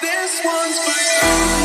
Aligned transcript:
dancing 0.00 1.57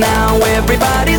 Now 0.00 0.38
everybody 0.38 1.13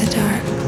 Die 0.00 0.61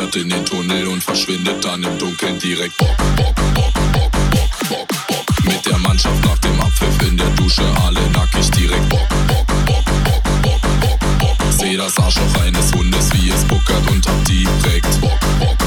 fährt 0.00 0.16
in 0.16 0.30
den 0.30 0.44
Tunnel 0.44 0.86
und 0.88 1.02
verschwindet 1.02 1.64
dann 1.64 1.82
im 1.82 1.98
Dunkeln 1.98 2.38
direkt 2.38 2.76
Bock, 2.78 2.96
Bock, 3.16 3.34
Bock, 3.54 3.72
Bock, 3.92 4.10
Bock, 4.32 4.50
Bock, 4.68 4.88
Bock. 5.08 5.44
Mit 5.44 5.66
der 5.66 5.78
Mannschaft 5.78 6.24
nach 6.24 6.38
dem 6.38 6.58
Abpfiff 6.60 7.08
in 7.08 7.16
der 7.16 7.28
Dusche 7.30 7.62
alle 7.84 8.00
nackig 8.10 8.50
direkt 8.50 8.88
Bock, 8.88 9.08
Bock, 9.26 9.46
Bock, 9.66 9.84
Bock, 10.04 10.22
Bock, 10.42 10.60
Bock, 10.80 11.18
Bock. 11.18 11.36
Seh 11.50 11.76
das 11.76 11.98
Arschloch 11.98 12.42
eines 12.42 12.72
Hundes, 12.72 13.12
wie 13.12 13.30
es 13.30 13.44
buckert 13.44 13.90
und 13.90 14.06
hab 14.06 14.24
direkt 14.24 15.00
Bock, 15.00 15.20
Bock, 15.38 15.59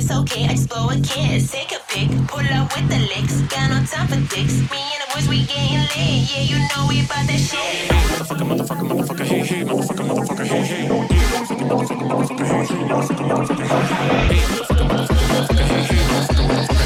it's 0.00 0.10
okay. 0.10 0.44
I 0.44 0.48
just 0.48 0.68
blow 0.68 0.88
a 0.88 0.96
kiss, 1.00 1.50
take 1.52 1.72
a 1.72 1.80
pic, 1.88 2.08
pull 2.26 2.40
up 2.40 2.74
with 2.74 2.88
the 2.88 2.98
licks. 3.12 3.40
Got 3.52 3.70
no 3.70 3.84
time 3.84 4.08
for 4.08 4.16
dicks. 4.34 4.54
Me 4.70 4.80
and 4.80 5.00
the 5.00 5.06
boys, 5.14 5.28
we 5.28 5.44
getting 5.44 5.78
lit. 5.78 6.26
Yeah, 6.30 6.42
you 6.42 6.58
know 6.58 6.86
we 6.88 7.04
about 7.04 7.26
that 7.26 7.38
shit. 7.38 7.90
Motherfucker, 7.90 8.46
motherfucker, 8.50 8.86
motherfucker, 8.88 9.24
hey, 9.24 9.40
hey, 9.40 9.64
motherfucker, 9.64 10.04
motherfucker, 10.08 10.46
hey, 10.46 10.62
hey. 10.62 10.88
Motherfucker, 10.88 11.66
motherfucker, 11.70 12.06
motherfucker, 12.10 12.46
hey, 12.46 12.64
hey, 12.66 12.82
motherfucker, 12.90 13.24
motherfucker, 13.30 13.66
hey, 13.66 13.80
hey. 13.80 14.46
Motherfucker, 14.50 14.84
motherfucker, 14.90 15.26
motherfucker, 15.30 15.64
hey, 15.70 15.82
hey, 15.90 16.02
motherfucker, 16.10 16.44
motherfucker. 16.50 16.84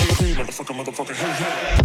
Hey, 0.00 0.24
hey, 0.24 0.32
motherfucker, 0.38 0.74
motherfucker, 0.78 1.14
hey, 1.14 1.32
hey. 1.32 1.79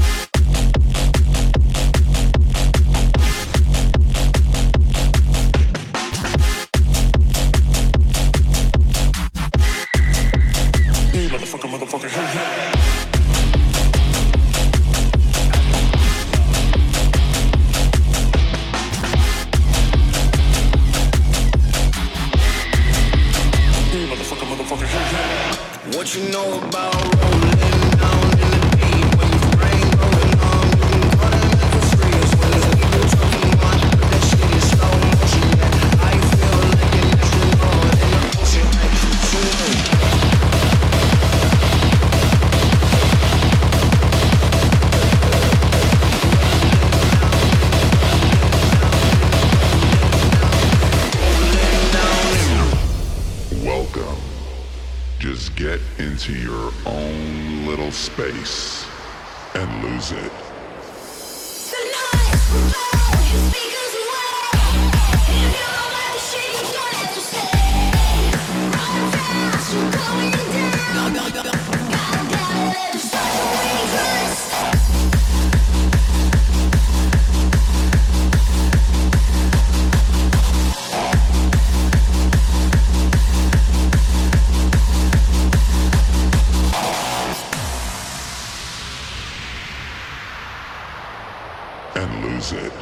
And 91.95 92.25
lose 92.25 92.51
it. 92.51 92.73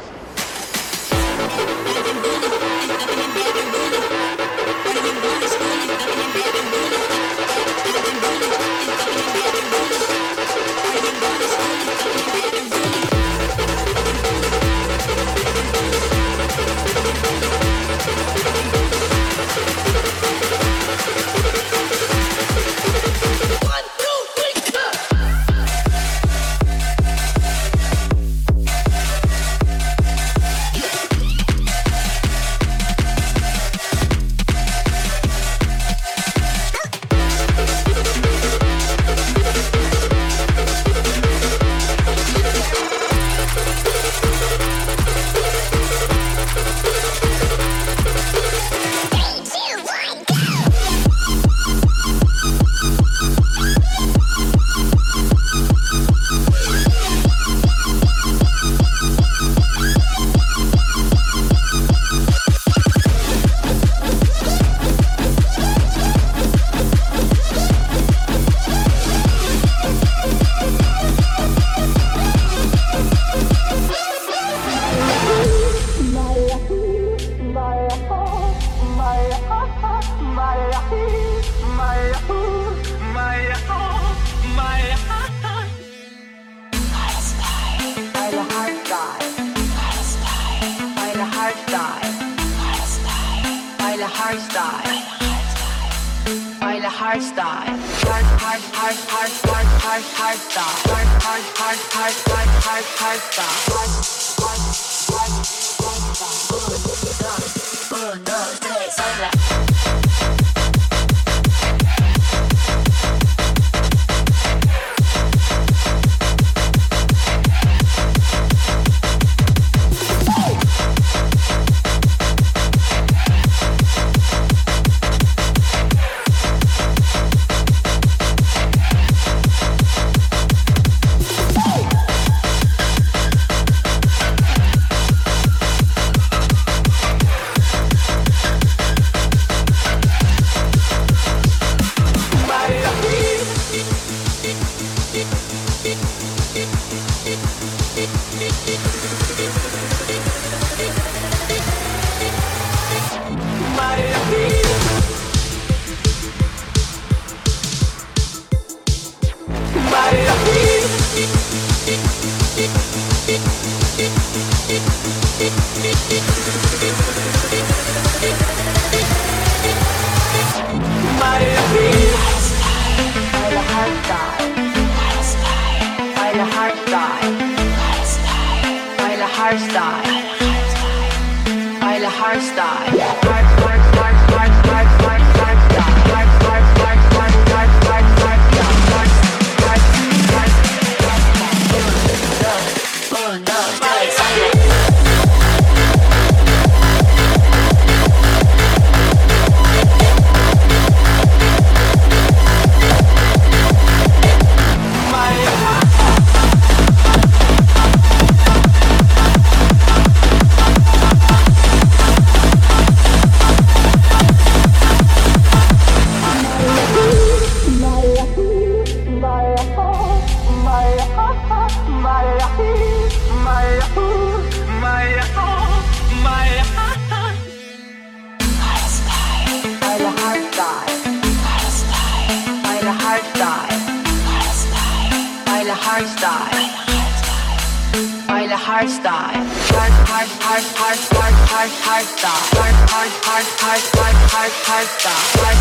hard 238.74 238.90
style. 238.90 239.46
Hard, 239.70 239.92
hard, 240.10 240.28
hard, 240.42 240.64
hard, 240.74 240.98
hard, 241.14 241.34
hard, 241.46 241.70
hard 241.86 242.06
style. 242.10 242.42
Hard, 242.58 242.74
hard, 242.90 243.12
hard, 243.22 243.46
hard, 243.62 243.82
hard, 243.94 244.16
hard, 244.34 244.52
hard 244.66 244.88
style. 244.98 245.24
Hard, 245.38 245.58